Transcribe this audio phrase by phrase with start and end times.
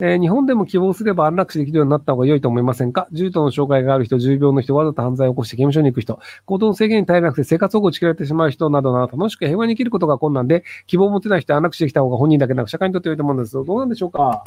[0.00, 3.06] えー、日本でも希望すれば安楽死できるようになった方が良いと思いませんか？
[3.12, 13.52] 重度の障害がある人、重病の人、わざと犯罪を起こして刑務所に行く人、行動制限に耐えなくて生活保護をち切られてしまう人などなど楽しく平和に生きることが困難で、希望を持てない人は安楽死できた方が本人だけなく社会にとって良いと思うんです。
[13.52, 14.44] どうなんでしょうか？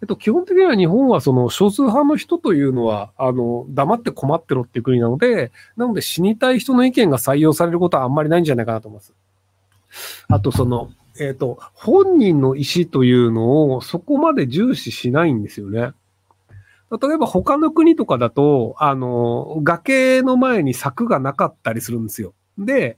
[0.00, 9.14] えっと、基本的には日本はその少数派の人というのは、あの、黙って困ってろっていう国なので、なので死にたい人の意見が採用されることはあんまりないんじゃないかなと思います。
[10.28, 10.90] あと、その、
[11.20, 15.92] えっ、と、本人の意思というのをそこまで重視しないんですよね。
[16.90, 22.34] 例えば他の国とかだと、あの、崖の前に柵がなかったりするんですよ。
[22.56, 22.96] で、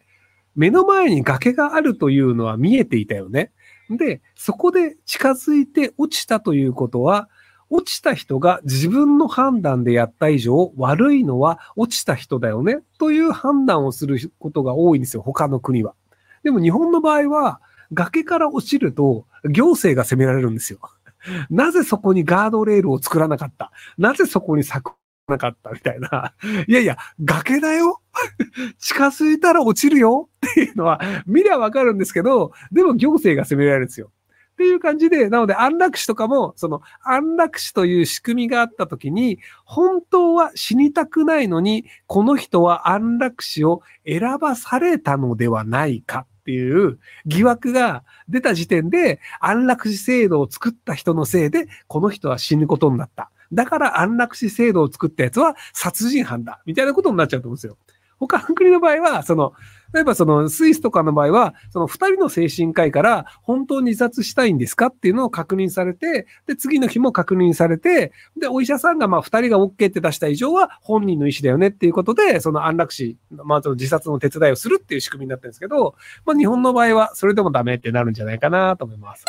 [0.55, 3.51] 目の前に崖があるというのは見えていたよね。
[3.91, 7.29] で、そこで近づいて落ちたということは、
[7.68, 15.95] 落ちた人が自分の判断でやった以上、悪いのは落ちた人だよね、という判断をすることが多いんですよ、他の国は。
[16.43, 17.60] でも日本の場合は、
[17.93, 20.80] 崖から落ちると行政が責められるんですよ。
[21.51, 23.73] なぜそこにガードレールを作らなかった？
[23.99, 24.93] なぜそこに柵
[25.29, 25.71] なかった？
[25.71, 26.35] みたいな。
[26.66, 28.01] いやいや、崖だよ
[28.79, 34.10] 近づいたら落ちるよっていうのは見りゃわかるんですけど、でも行政が責められるんですよ。
[34.52, 53.30] っていう感じで、なので安楽死とかも、その安楽死という仕組みがあった時に、本当は死にたくないのに、この人は安楽死を選ばされたのではないかっていう疑惑が出た時点で、安楽死制度を作った人のせいで、この人は死ぬことになった。
[53.52, 56.60] だから安楽死制度を作ったやつは殺人犯だ。
[56.66, 57.76] みたいなことになっちゃうと思うんですよ。
[58.18, 59.54] 他の国の場合は、その、
[59.93, 75.94] 例えばそのスイスとかの場合は、その二人の精神科医から本当に自殺したいんですかっていうのを確認されて、で、次の日も確認されて、で、お医者さんがまあ二人が OK って出した以上は本人の意思だよねっていうことで、その安楽死、まあその自殺の手伝いをするっていう仕組みになってるんですけど、
[76.25, 79.25] まあ日本の場合はそれでもダメってなるんじゃないかなと思います。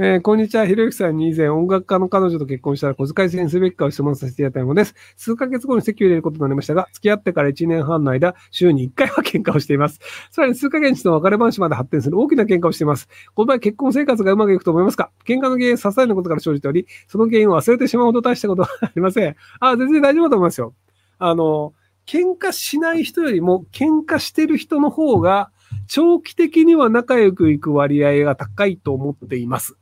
[0.00, 0.64] えー、こんにちは。
[0.64, 4.94] ひろゆきさんに以前音楽家の彼女と結婚したら小遣い制にすべきかを質問させていただいたものです。
[5.16, 9.98] 数ヶ月後に席を入れることになりましたが、付き合ってから1年半の間、週に1回は喧嘩をしています。
[10.30, 13.08] さらに数ヶ月の別れ話まで発展する大きな喧嘩をしています。
[13.34, 15.10] この場合結婚生活がうまくいくと思いますか？
[15.26, 19.34] 喧嘩の原因は些細なことから生じており、その原因を忘れてしまうほど大したことはありません。
[19.58, 20.74] あ、全然大丈夫だと思いますよ。
[21.18, 21.74] あの、
[22.06, 25.50] 喧嘩しない人よりも喧嘩してる人の方が、
[25.88, 29.76] 長期的には仲良くいく割合が高いと思っています。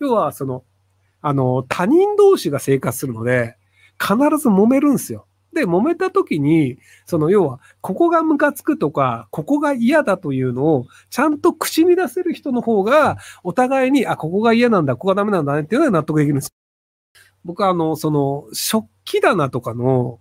[0.00, 0.64] 要は、その、
[1.22, 3.56] あの、他人同士が生活するので、
[4.00, 5.26] 必ず揉めるんですよ。
[5.52, 16.54] で、揉めた時に、その要は、ここがムカつくとか、ここが嫌だというのを、ちゃんと口に出せる人の方が、お互いに、あ、ここが嫌なんだ、ここがダメなんだねっていうのは納得できるんです。
[17.44, 20.20] 僕は、あの、その、食器棚とかの、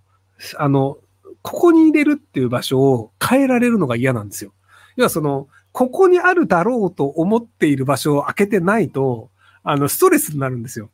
[0.58, 1.00] あの、
[1.42, 4.54] ここに入れるっていう場所を変えられるのが嫌なんですよ。
[4.96, 9.30] 要はその、ここにあるだろうと思っている場所を開けてないと、
[9.66, 10.90] あの、ストレスになるんですよ。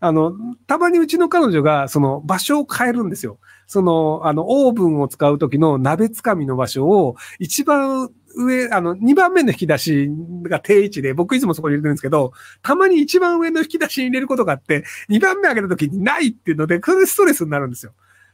[0.00, 0.34] あの、
[0.66, 3.38] たまにうちの彼女が、その場所を変えるんですよ。
[3.66, 10.10] その、あの、オーブンを使う時の鍋つかみの場所を、一番上、あの、2番目の引き出し
[10.42, 12.32] が定位置で、僕いつもそこに入れてるんですけど、
[12.62, 17.92] たまに一番上の引き出しに入れることがあって、2番目上げた時にないっていうので、それストレスになるんですよ。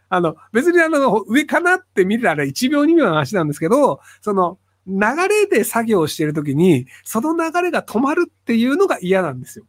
[0.09, 4.99] あの、別にあの、上かなって見たら1秒2秒の話なんですけど、その、流
[5.29, 9.67] れで作業してる時に、その流れが止まるっていうのが嫌なんですよ。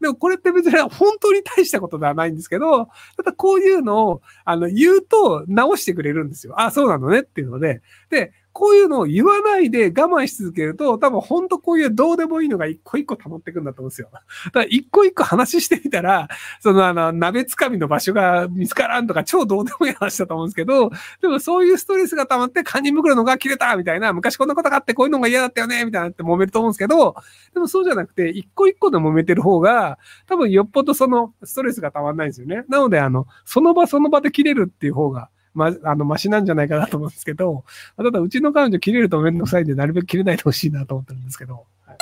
[0.00, 6.54] でもこれって別に本当に大したことではないんですけど、ただこういうのを、あの、言うと直してくれるんですよ。
[6.60, 7.82] あ、そうなのねっていうので。
[8.08, 14.08] で、こういうのを言わないで我慢し続けると、多分本当こういうどうでもいいのが一個一個溜まってくんだと思うんですよ。
[14.12, 16.28] だから一個一個話してみたら、
[16.60, 20.90] そのあの、鍋つかみの場所が見つからんとか超どうでもいい話だと思うんですけど、
[21.22, 27.14] でもそういうストレスが溜まって堪忍袋のが切れたみたいな、昔こんなことがあってこういうのが嫌だったよねみたいなって揉めると思うんですけど、
[27.54, 32.64] でもそうじゃなくて、一個一個で揉めてる方が、多分よっぽどそのストレスが溜まんないんですよね。
[32.68, 37.64] なので、あの、その場その場で切れるっていう方が、ま、あの、マシなんじゃないかなと思うんですけど、
[37.96, 41.64] ただ、うちの彼女切れるとめんどくさいんで、なるべく切れないでほしいなと思ってるんですけど。
[41.86, 41.96] はい、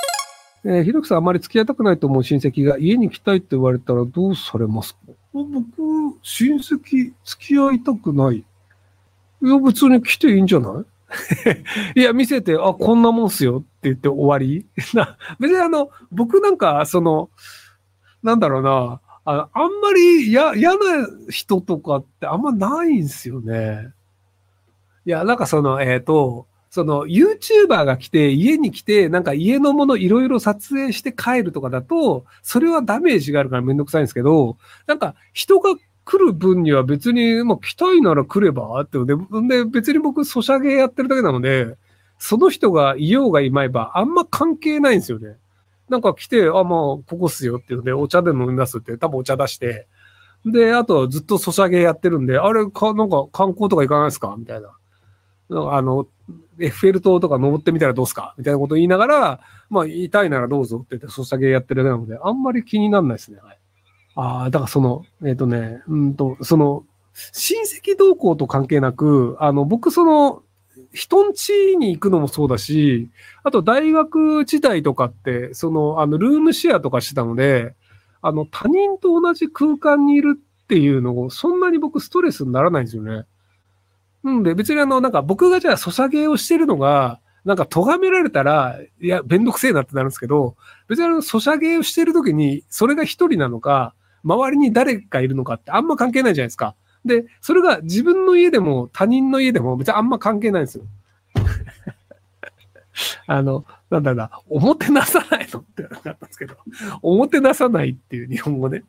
[0.64, 5.00] えー、ひろきさんあまり付き合いたくないと思う親戚が家に来たいって言われたらどうされますか？
[5.32, 5.46] 僕、
[6.22, 8.36] 親戚付き合いたくない。
[8.36, 8.44] い
[9.48, 10.84] や、別に来ていいんじゃない？
[12.00, 14.66] いや、見せて、あ、こんなもんっすよって言って終わり？
[14.76, 17.30] 別にあの、僕なんか、その、
[18.22, 20.56] なんだろうな、ああんまり嫌な
[21.28, 23.92] 人とかってあんまないんすよね。
[25.04, 35.74] いや、なんかその、えっ、ー、と、その YouTuber が来て、家に来て、なんか家のものいろいろ撮影して帰るとかだと、それはダメージがあるからめんどくさいんですけど、なんか人が
[36.06, 39.14] 来る分には別に、まあ来たいなら来ればってで、
[39.46, 41.76] で、別に僕、ソシャゲやってるだけなので、
[42.18, 45.36] その人がいようがいまいば、あんま関係ないんですよね。
[45.88, 49.86] なんか来て、あ、まあ、ここっすよっていうので、お茶で飲みますって、多分お茶出して、
[50.46, 54.36] で、あとずっとソシャゲやってるんで、あれか、なんか観光とか行かないですか？
[54.38, 54.70] みたいな。
[55.48, 56.06] なんかあの、
[56.60, 58.34] エッフェル塔とか登ってみたらどうすか？
[58.38, 59.40] みたいなこと言いながら、
[59.70, 63.38] まあ、言いならどうぞって言ってソシャゲやってるだけなので、あんまり気にならないですね。
[63.42, 63.58] はい、
[64.14, 66.84] ああ、だからその、えっ、とね、うんと、その、
[67.32, 70.42] 親戚同行と関係なく、あの、僕その、
[70.92, 73.10] 人ん家に行くのもそうだし、
[73.42, 77.74] あと大学時代とかって、その、あの、ルームシェアとかしてたので、
[78.22, 83.24] あの、他人と同じ空間にいるっていうのを、そんなに僕ストレスにならないんですよね。
[84.24, 90.56] うんで、別にあの、なんか僕がじゃあソシャゲをしてるのが、なんか咎められたら、いや、めんどくせえなってなるんですけど、
[90.88, 93.94] 別にあの、ソシャゲをしてるときに、それが一人なのか、
[94.24, 96.74] 周りに誰かいるのかってあんま関係ないじゃないですか。
[97.04, 100.84] で、それが自分の家でも他人の家でも別にあんま関係ないんですよ。
[103.26, 106.56] あの、なんだな、おもてなさないのってなったんですけど、
[107.02, 108.84] おもてなさないっていう日本語ね。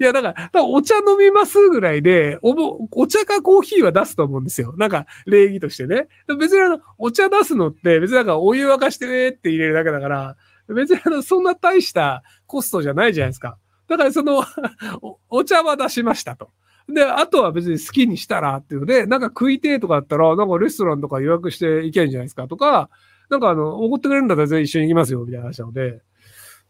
[0.00, 4.74] いや、だから、お茶飲みますぐらいで、おも、お茶かコーヒーは出すと思うんですよ。
[4.76, 6.08] なんか、礼儀としてね。
[6.38, 10.36] 別にあの、お茶出すのって、別になんかお湯沸かしてねって入れるだけだから、
[10.68, 13.56] 別にあの、そんな大したコストじゃないじゃないですか。
[13.88, 14.44] だからその、
[15.00, 16.50] おお茶は出しましたと。
[16.88, 22.88] で、あとは別に好きにしたらっていうので、なんか食いてえとかあったら、なんかレストランとか予約していけんじゃないですかとか、
[23.28, 26.00] なんかあの、おごってくれるんだったら全然一緒に行きますよ、みたいな話なので。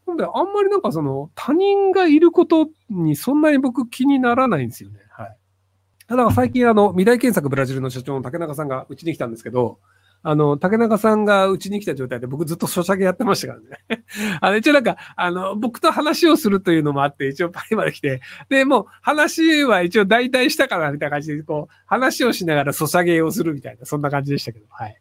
[0.09, 5.01] なんで、あんまりなんかその、他人がいることにそんなに僕気にならないんですよね。
[5.11, 5.37] はい。
[6.09, 9.79] ただ最近あの、未来検索ブラジルの社長の竹中さんがうちに来たんですけど、
[10.23, 13.61] あの、竹中さんがうちに来た状態で僕ずっとソシャゲやってましたから
[13.97, 14.05] ね。
[14.41, 25.01] あの、一応なんか、あの、僕と話をするというのもあって、一応パリまで来て、で、もう話は一応代替したからみたいな感じで、こう、話をしながらソシャゲをするみたいな、そんな感じでしたけど、はい。